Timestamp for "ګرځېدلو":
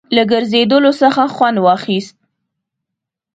0.31-0.91